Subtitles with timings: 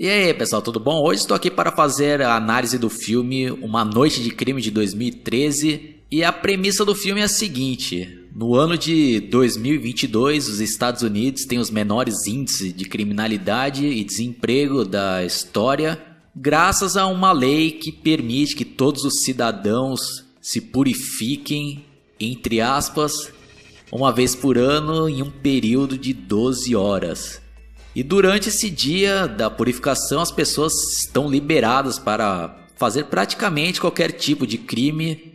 [0.00, 1.02] E aí, pessoal, tudo bom?
[1.02, 5.96] Hoje estou aqui para fazer a análise do filme Uma Noite de Crime de 2013.
[6.08, 11.46] E a premissa do filme é a seguinte: no ano de 2022, os Estados Unidos
[11.46, 16.00] têm os menores índices de criminalidade e desemprego da história,
[16.32, 21.84] graças a uma lei que permite que todos os cidadãos se purifiquem,
[22.20, 23.32] entre aspas,
[23.90, 27.47] uma vez por ano em um período de 12 horas.
[27.98, 30.72] E durante esse dia da purificação, as pessoas
[31.02, 35.34] estão liberadas para fazer praticamente qualquer tipo de crime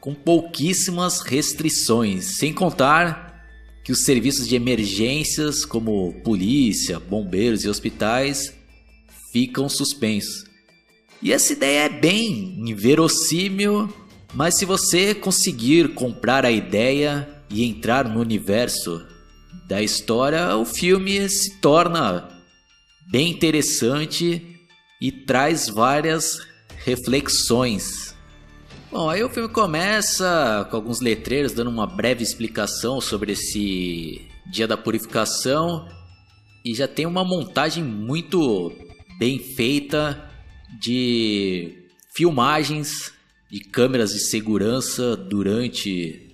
[0.00, 3.46] com pouquíssimas restrições, sem contar
[3.84, 8.54] que os serviços de emergências, como polícia, bombeiros e hospitais,
[9.32, 10.46] ficam suspensos.
[11.22, 13.88] E essa ideia é bem inverossímil,
[14.34, 19.00] mas se você conseguir comprar a ideia e entrar no universo
[19.70, 22.28] da história, o filme se torna
[23.08, 24.58] bem interessante
[25.00, 26.40] e traz várias
[26.84, 28.16] reflexões.
[28.90, 34.66] Bom, aí o filme começa com alguns letreiros dando uma breve explicação sobre esse dia
[34.66, 35.86] da purificação
[36.64, 38.72] e já tem uma montagem muito
[39.20, 40.28] bem feita
[40.80, 43.12] de filmagens
[43.48, 46.29] de câmeras de segurança durante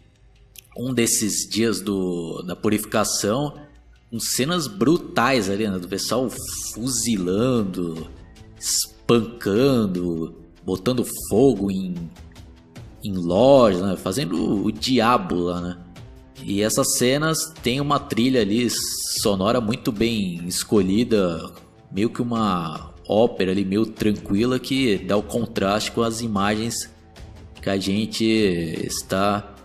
[0.77, 3.55] um desses dias do, da purificação,
[4.11, 5.79] com cenas brutais ali, né?
[5.79, 6.29] Do pessoal
[6.73, 8.07] fuzilando,
[8.59, 11.95] espancando, botando fogo em,
[13.03, 13.97] em lojas, né?
[13.97, 15.79] Fazendo o diabo lá, né?
[16.43, 18.69] E essas cenas tem uma trilha ali
[19.21, 21.53] sonora muito bem escolhida,
[21.91, 26.91] meio que uma ópera ali meio tranquila que dá o contraste com as imagens
[27.63, 29.56] que a gente está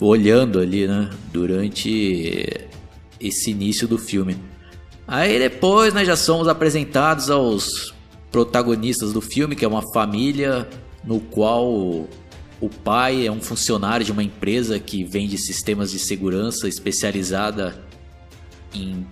[0.00, 2.68] olhando ali, né, durante
[3.20, 4.36] esse início do filme.
[5.06, 7.94] Aí depois nós já somos apresentados aos
[8.30, 10.68] protagonistas do filme, que é uma família
[11.04, 11.66] no qual
[12.62, 17.84] o pai é um funcionário de uma empresa que vende sistemas de segurança especializada
[18.72, 19.04] em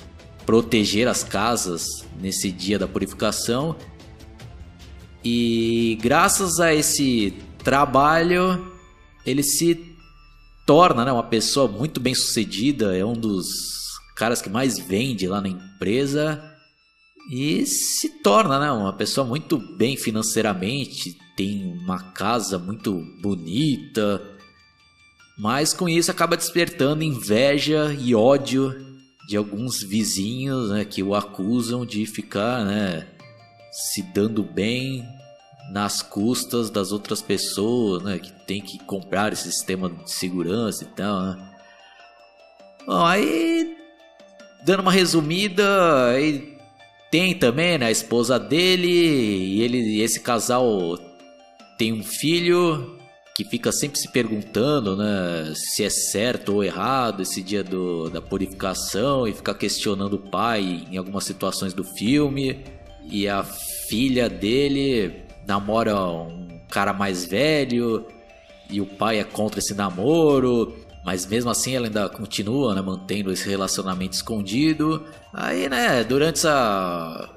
[0.46, 1.84] proteger as casas
[2.20, 3.76] nesse dia da purificação.
[5.24, 8.72] E graças a esse trabalho,
[9.26, 9.89] ele se
[10.70, 13.48] torna né, uma pessoa muito bem sucedida, é um dos
[14.14, 16.40] caras que mais vende lá na empresa
[17.28, 24.22] e se torna né, uma pessoa muito bem financeiramente, tem uma casa muito bonita,
[25.36, 28.72] mas com isso acaba despertando inveja e ódio
[29.26, 33.08] de alguns vizinhos né, que o acusam de ficar né,
[33.72, 35.04] se dando bem
[35.70, 38.18] nas custas das outras pessoas, né?
[38.18, 41.50] Que tem que comprar esse sistema de segurança e tal, né?
[42.86, 43.76] Bom, aí
[44.64, 46.58] dando uma resumida, aí
[47.10, 50.98] tem também né, a esposa dele e ele, esse casal
[51.78, 52.98] tem um filho
[53.34, 58.20] que fica sempre se perguntando, né, se é certo ou errado esse dia do, da
[58.20, 62.64] purificação e fica questionando o pai em algumas situações do filme
[63.10, 68.06] e a filha dele namora um cara mais velho
[68.70, 70.72] e o pai é contra esse namoro,
[71.04, 75.04] mas mesmo assim ela ainda continua, né, mantendo esse relacionamento escondido.
[75.34, 77.28] Aí, né, durante essa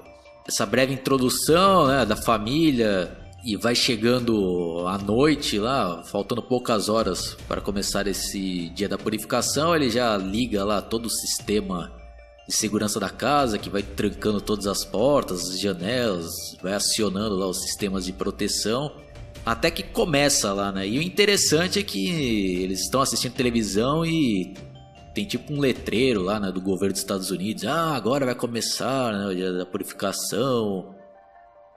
[0.48, 7.36] essa breve introdução, né, da família e vai chegando a noite lá, faltando poucas horas
[7.48, 12.03] para começar esse dia da purificação, ele já liga lá todo o sistema
[12.48, 17.48] de segurança da casa que vai trancando todas as portas, as janelas, vai acionando lá
[17.48, 18.92] os sistemas de proteção.
[19.46, 20.88] Até que começa lá, né?
[20.88, 22.10] E o interessante é que
[22.62, 24.54] eles estão assistindo televisão e
[25.14, 27.66] tem tipo um letreiro lá né, do governo dos Estados Unidos.
[27.66, 30.96] Ah, agora vai começar né, da purificação.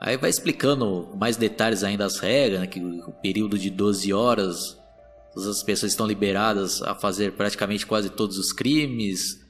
[0.00, 4.78] Aí vai explicando mais detalhes ainda as regras, né, que o período de 12 horas
[5.36, 9.45] as pessoas estão liberadas a fazer praticamente quase todos os crimes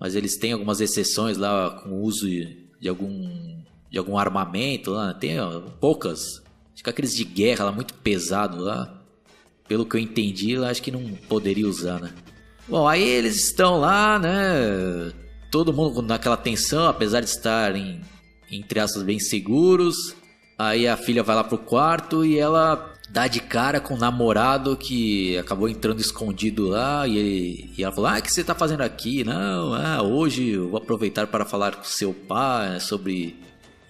[0.00, 5.12] mas eles têm algumas exceções lá com o uso de algum, de algum armamento lá,
[5.14, 6.42] tem ó, poucas.
[6.72, 8.94] Acho que aqueles de guerra lá muito pesado lá.
[9.66, 12.14] Pelo que eu entendi, eu acho que não poderia usar, né?
[12.66, 15.12] Bom, aí eles estão lá, né?
[15.50, 18.00] Todo mundo naquela tensão, apesar de estarem
[18.50, 20.14] entre aspas bem seguros.
[20.58, 24.76] Aí a filha vai lá pro quarto e ela dá de cara com o namorado
[24.76, 28.54] que acabou entrando escondido lá e, ele, e ela falou: Ah, o que você tá
[28.54, 29.24] fazendo aqui?
[29.24, 33.36] Não, ah, hoje eu vou aproveitar para falar com seu pai sobre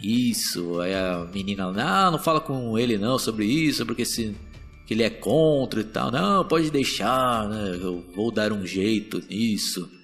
[0.01, 0.81] isso.
[0.81, 4.37] Aí a menina, não, não fala com ele não sobre isso, porque se
[4.89, 6.11] ele é contra e tal.
[6.11, 7.79] Não, pode deixar, né?
[7.81, 9.98] Eu vou dar um jeito nisso.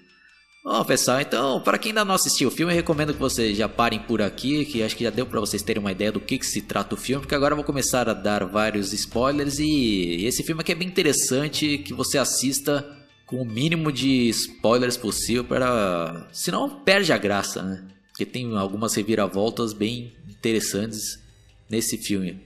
[0.64, 3.68] Bom, pessoal, então, para quem ainda não assistiu o filme, eu recomendo que vocês já
[3.68, 6.38] parem por aqui, que acho que já deu para vocês terem uma ideia do que,
[6.38, 10.24] que se trata o filme, porque agora eu vou começar a dar vários spoilers e
[10.24, 12.82] esse filme aqui é bem interessante que você assista
[13.26, 17.84] com o mínimo de spoilers possível para, senão perde a graça, né?
[18.08, 21.22] Porque tem algumas reviravoltas bem interessantes
[21.68, 22.40] nesse filme.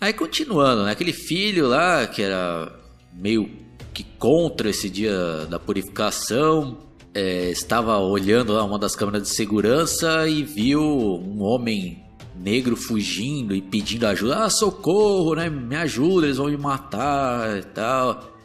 [0.00, 0.92] Aí continuando, né?
[0.92, 2.74] Aquele filho lá que era
[3.12, 3.50] meio
[3.92, 6.87] que contra esse dia da purificação,
[7.18, 12.04] é, estava olhando lá uma das câmeras de segurança e viu um homem
[12.36, 14.44] negro fugindo e pedindo ajuda.
[14.44, 15.50] Ah, socorro, né?
[15.50, 18.36] Me ajuda, eles vão me matar e tal.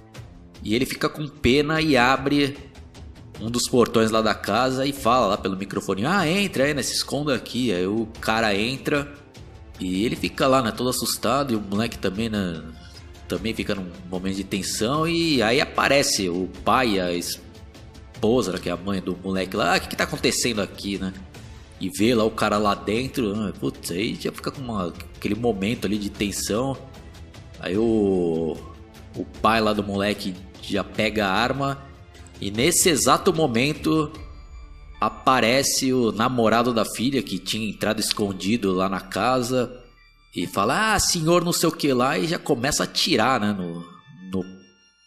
[0.63, 2.57] E ele fica com pena e abre
[3.39, 6.81] um dos portões lá da casa e fala lá pelo microfone: Ah, entra aí, né?
[6.81, 7.71] Se esconda aqui.
[7.71, 9.13] Aí o cara entra
[9.79, 10.71] e ele fica lá, né?
[10.71, 12.59] Todo assustado e o moleque também, né?
[13.27, 17.52] Também fica num momento de tensão e aí aparece o pai, a esposa,
[18.61, 21.13] que é a mãe do moleque lá, ah, o que, que tá acontecendo aqui, né?
[21.79, 23.51] E vê lá o cara lá dentro, né?
[23.59, 26.77] putz, aí já fica com uma, aquele momento ali de tensão.
[27.59, 28.55] Aí o,
[29.15, 31.83] o pai lá do moleque já pega a arma
[32.39, 34.11] e nesse exato momento
[34.99, 39.81] aparece o namorado da filha que tinha entrado escondido lá na casa
[40.33, 43.51] e fala: Ah, senhor, não sei o que lá, e já começa a atirar né,
[43.51, 43.85] no,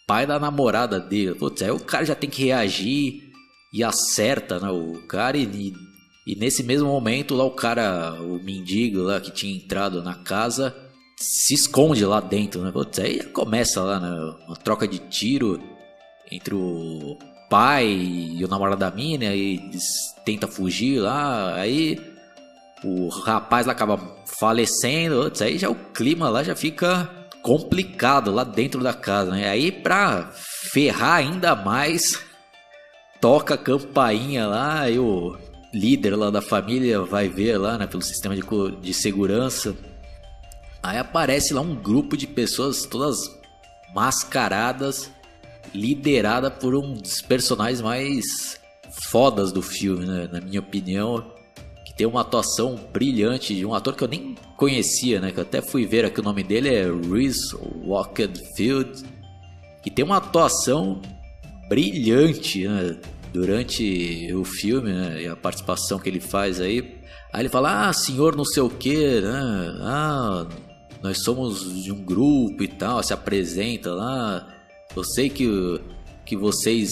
[0.07, 1.35] pai da namorada dele.
[1.35, 3.33] Putz, aí o cara já tem que reagir
[3.73, 5.75] e acerta né, o cara e,
[6.27, 10.75] e nesse mesmo momento lá o cara, o mendigo lá que tinha entrado na casa,
[11.19, 12.71] se esconde lá dentro, né?
[12.71, 15.61] Putz, aí começa lá né, uma troca de tiro
[16.31, 17.19] entre o
[17.51, 19.61] pai e o namorado da mina e
[20.25, 21.99] tenta fugir lá, aí
[22.85, 23.99] o rapaz lá acaba
[24.39, 29.49] falecendo, putz, aí já o clima lá já fica complicado lá dentro da casa, né?
[29.49, 30.33] Aí pra
[30.73, 32.21] ferrar ainda mais,
[33.21, 35.39] toca a campainha lá e o
[35.73, 38.43] líder lá da família vai ver lá, né, pelo sistema de,
[38.81, 39.77] de segurança.
[40.83, 43.17] Aí aparece lá um grupo de pessoas todas
[43.95, 45.09] mascaradas,
[45.73, 48.25] liderada por um dos personagens mais
[49.09, 50.29] fodas do filme, né?
[50.33, 51.25] Na minha opinião,
[51.97, 55.33] tem uma atuação brilhante de um ator que eu nem conhecia, né?
[55.33, 59.03] Que eu até fui ver aqui o nome dele é Reese Walkedfield,
[59.83, 61.01] que tem uma atuação
[61.69, 62.99] brilhante, né?
[63.33, 65.23] Durante o filme, né?
[65.23, 66.97] E a participação que ele faz aí.
[67.33, 69.79] Aí ele fala, ah, senhor não sei o que, né?
[69.81, 70.47] Ah,
[71.03, 74.47] nós somos de um grupo e tal, se apresenta lá.
[74.95, 75.81] Eu sei que,
[76.27, 76.91] que vocês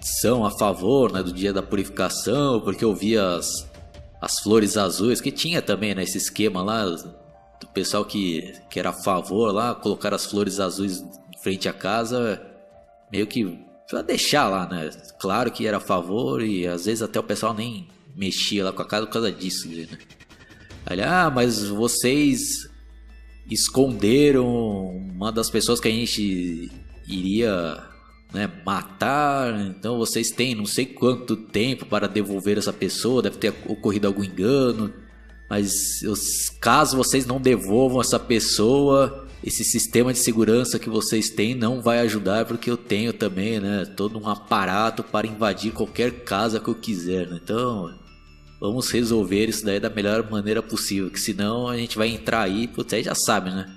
[0.00, 3.66] são a favor né, do dia da purificação, porque eu vi as,
[4.24, 8.88] as flores azuis, que tinha também nesse né, esquema lá, do pessoal que, que era
[8.88, 12.40] a favor lá, colocar as flores azuis em frente à casa,
[13.12, 14.88] meio que pra deixar lá, né?
[15.18, 17.86] Claro que era a favor e às vezes até o pessoal nem
[18.16, 19.86] mexia lá com a casa por causa disso, né?
[20.86, 22.66] Aí, ah, mas vocês
[23.50, 26.72] esconderam uma das pessoas que a gente
[27.06, 27.82] iria
[28.34, 33.54] né, matar, então vocês têm não sei quanto tempo para devolver essa pessoa, deve ter
[33.68, 34.92] ocorrido algum engano,
[35.48, 36.00] mas
[36.60, 42.00] caso vocês não devolvam essa pessoa, esse sistema de segurança que vocês têm não vai
[42.00, 46.74] ajudar porque eu tenho também, né, todo um aparato para invadir qualquer casa que eu
[46.74, 47.38] quiser, né?
[47.40, 47.96] então
[48.60, 52.68] vamos resolver isso daí da melhor maneira possível, que senão a gente vai entrar aí,
[52.92, 53.72] aí já sabe, né?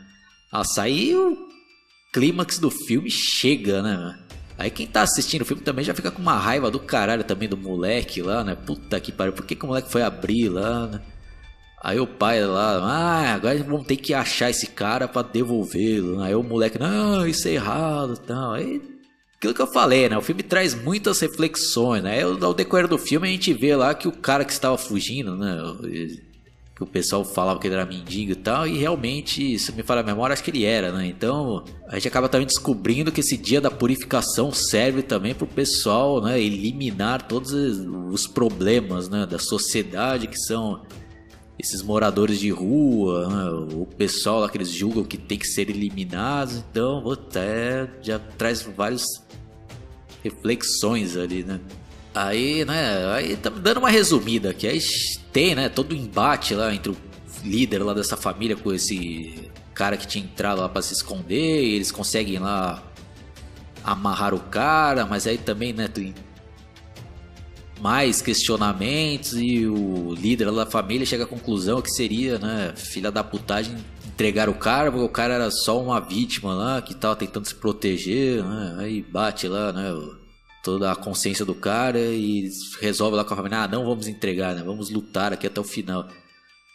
[0.51, 1.37] Ah, sair o
[2.11, 4.17] clímax do filme chega, né?
[4.57, 7.47] Aí quem tá assistindo o filme também já fica com uma raiva do caralho também
[7.47, 8.55] do moleque lá, né?
[8.55, 11.01] Puta que pariu, por que, que o moleque foi abrir lá, né?
[11.83, 16.21] Aí o pai lá, ah, agora vamos ter que achar esse cara para devolvê-lo.
[16.21, 18.53] Aí o moleque, não, isso é errado tal.
[18.53, 18.81] Aí,
[19.37, 20.17] aquilo que eu falei, né?
[20.17, 22.23] O filme traz muitas reflexões, né?
[22.23, 25.55] Ao decorrer do filme a gente vê lá que o cara que estava fugindo, né?
[26.77, 30.01] Que o pessoal falava que ele era mendigo e tal, e realmente, se me falar
[30.01, 31.07] a memória, acho que ele era, né?
[31.07, 35.48] Então, a gente acaba também descobrindo que esse dia da purificação serve também para o
[35.48, 40.84] pessoal, né, eliminar todos os problemas, né, da sociedade que são
[41.57, 45.72] esses moradores de rua, né, o pessoal lá que eles julgam que tem que ser
[45.72, 49.01] eliminados, então, até já traz várias
[50.24, 51.60] reflexões ali, né?
[52.25, 54.67] Aí, né, aí tá dando uma resumida aqui.
[54.67, 54.79] Aí
[55.31, 56.97] tem, né, todo o embate lá entre o
[57.43, 61.91] líder lá dessa família com esse cara que tinha entrado lá para se esconder, eles
[61.91, 62.81] conseguem lá
[63.83, 66.15] amarrar o cara, mas aí também, né, tem
[67.79, 73.24] mais questionamentos e o líder da família chega à conclusão que seria, né, filha da
[73.24, 73.75] putagem
[74.07, 77.53] entregar o cara, porque o cara era só uma vítima lá que tava tentando se
[77.53, 78.77] proteger, né?
[78.79, 79.93] Aí bate lá, né,
[80.67, 82.50] toda a consciência do cara e
[82.81, 84.62] resolve lá com a família, ah, não vamos entregar, né?
[84.65, 86.05] Vamos lutar aqui até o final.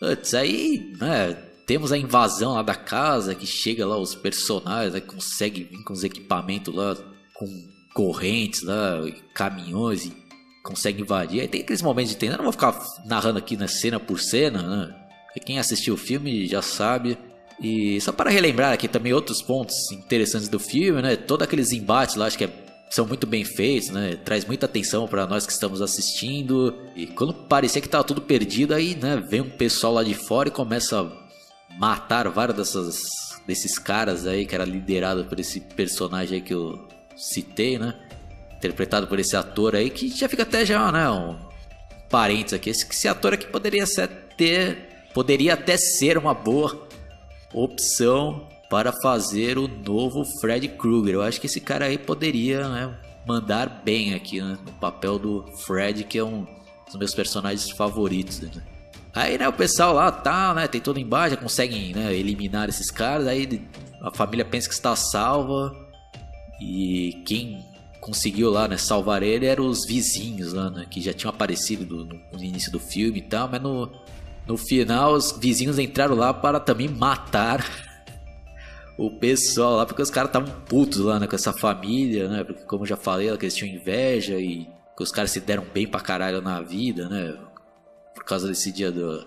[0.01, 1.35] Antes aí, né,
[1.67, 5.93] temos a invasão lá da casa, que chega lá os personagens, né, consegue vir com
[5.93, 6.97] os equipamentos lá,
[7.35, 7.47] com
[7.93, 8.99] correntes lá,
[9.35, 10.13] caminhões, e
[10.65, 11.43] consegue invadir.
[11.43, 14.63] Aí tem aqueles momentos de tensão, não vou ficar narrando aqui na cena por cena,
[14.63, 14.95] né?
[15.45, 17.19] Quem assistiu o filme já sabe.
[17.61, 21.15] E só para relembrar aqui também outros pontos interessantes do filme, né?
[21.15, 22.62] Todos aqueles embates lá, acho que é,
[22.93, 24.19] são muito bem feitos, né?
[24.23, 26.77] Traz muita atenção para nós que estamos assistindo.
[26.95, 30.51] E quando parecia que tava tudo perdido, aí, né, vem um pessoal lá de fora
[30.51, 33.01] e começa a matar vários dessas,
[33.47, 37.95] desses caras aí que era liderado por esse personagem aí que eu citei, né?
[38.59, 41.39] Interpretado por esse ator aí que já fica até já, né, um
[42.11, 42.69] parênteses aqui.
[42.69, 44.07] Esse, esse ator aqui poderia ser
[44.37, 46.87] ter poderia até ser uma boa
[47.55, 51.17] opção para fazer o novo Fred Krueger.
[51.17, 55.45] Eu acho que esse cara aí poderia né, mandar bem aqui né, no papel do
[55.59, 56.47] Fred, que é um
[56.87, 58.41] dos meus personagens favoritos.
[58.41, 58.51] Né?
[59.15, 63.27] Aí né, o pessoal lá tá, né, tem todo embaixo, conseguem né, eliminar esses caras.
[63.27, 63.63] Aí
[64.01, 65.77] a família pensa que está salva
[66.59, 67.63] e quem
[68.01, 72.19] conseguiu lá né, salvar ele eram os vizinhos lá, né, que já tinham aparecido no,
[72.33, 73.93] no início do filme e tal, mas no
[74.47, 77.65] no final, os vizinhos entraram lá para também matar
[79.07, 82.45] o pessoal lá, porque os caras estavam putos lá, né, com essa família, né?
[82.45, 85.89] Porque, como eu já falei, eles tinham inveja e que os caras se deram bem
[85.89, 87.37] pra caralho na vida, né?
[88.15, 89.27] Por causa desse dia do.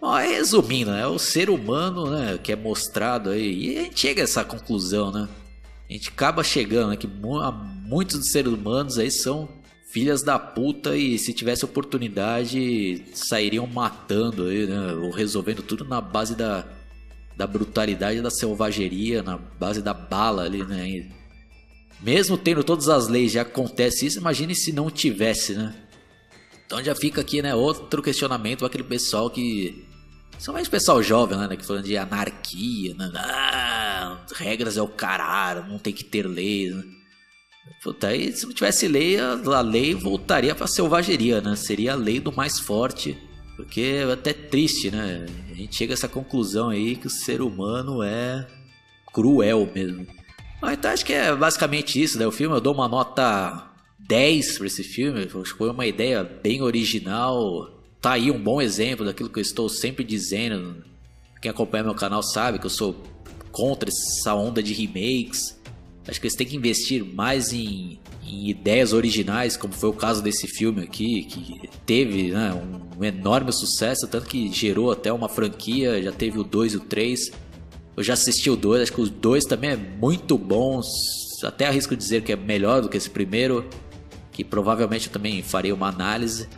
[0.00, 1.06] Bom, resumindo, né?
[1.08, 2.38] O ser humano, né?
[2.40, 3.72] Que é mostrado aí.
[3.72, 5.28] E a gente chega a essa conclusão, né?
[5.88, 6.96] A gente acaba chegando, né?
[6.96, 9.48] Que muitos dos seres humanos aí são
[9.92, 14.92] filhas da puta e se tivesse oportunidade sairiam matando aí, né?
[14.92, 16.64] Ou resolvendo tudo na base da,
[17.36, 21.08] da brutalidade, da selvageria, na base da bala ali, né?
[22.00, 25.74] mesmo tendo todas as leis, já acontece isso, imagine se não tivesse, né?
[26.66, 29.86] Então já fica aqui, né, outro questionamento para aquele pessoal que
[30.40, 33.12] Somente pessoal jovem, né, que falando de anarquia, né?
[33.14, 36.82] Ah, regras é o caralho, não tem que ter leis, né?
[37.82, 41.54] Puta, aí se não tivesse lei, a lei voltaria pra selvageria, né?
[41.56, 43.18] Seria a lei do mais forte.
[43.60, 45.26] Porque é até triste, né?
[45.50, 48.46] A gente chega a essa conclusão aí que o ser humano é
[49.12, 50.06] cruel mesmo.
[50.62, 52.26] Ah, então acho que é basicamente isso, né?
[52.26, 55.28] O filme eu dou uma nota 10 para esse filme.
[55.28, 57.70] Foi uma ideia bem original.
[58.00, 60.82] Tá aí um bom exemplo daquilo que eu estou sempre dizendo.
[61.40, 62.96] Quem acompanha meu canal sabe que eu sou
[63.52, 65.59] contra essa onda de remakes.
[66.08, 70.22] Acho que eles têm que investir mais em, em ideias originais, como foi o caso
[70.22, 75.28] desse filme aqui, que teve né, um, um, enorme sucesso, tanto que gerou até uma
[75.28, 77.30] franquia, já teve o 2 e o 3.
[77.96, 80.80] Eu já assisti o 2, acho que o 2 também é muito bom,
[81.44, 83.68] até arrisco dizer que é melhor do que esse primeiro,
[84.32, 86.48] que provavelmente eu também faria uma análise.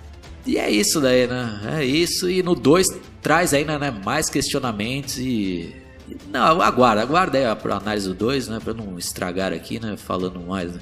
[0.47, 1.79] E é isso daí, né?
[1.81, 2.89] É isso, e no 2
[3.21, 5.82] traz ainda né, mais questionamentos e
[6.31, 8.61] não, aguarda, aguarda aí a análise do 2, né?
[8.63, 9.97] Pra não estragar aqui, né?
[9.97, 10.81] Falando mais, né?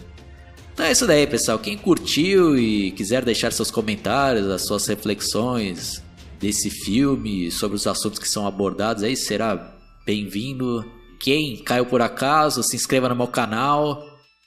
[0.73, 1.59] Então é isso daí, pessoal.
[1.59, 6.03] Quem curtiu e quiser deixar seus comentários, as suas reflexões
[6.39, 10.85] desse filme, sobre os assuntos que são abordados aí, será bem-vindo.
[11.21, 14.03] Quem caiu por acaso, se inscreva no meu canal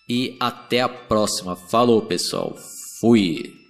[0.09, 1.55] e até a próxima.
[1.55, 2.55] Falou, pessoal.
[2.99, 3.62] Fui.